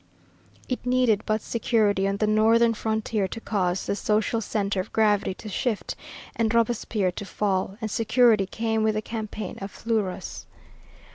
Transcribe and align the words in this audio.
It 0.67 0.83
needed 0.83 1.21
but 1.27 1.43
security 1.43 2.07
on 2.07 2.17
the 2.17 2.25
northern 2.25 2.73
frontier 2.73 3.27
to 3.27 3.39
cause 3.39 3.85
the 3.85 3.95
social 3.95 4.41
centre 4.41 4.79
of 4.79 4.91
gravity 4.91 5.35
to 5.35 5.47
shift 5.47 5.95
and 6.35 6.51
Robespierre 6.51 7.11
to 7.11 7.23
fall, 7.23 7.77
and 7.81 7.91
security 7.91 8.47
came 8.47 8.81
with 8.81 8.95
the 8.95 9.03
campaign 9.03 9.59
of 9.61 9.69
Fleurus. 9.69 10.47